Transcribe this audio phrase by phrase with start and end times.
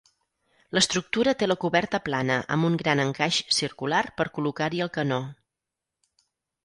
[0.75, 5.21] L'estructura té la coberta plana amb un gran encaix circular per col·locar-hi el canó.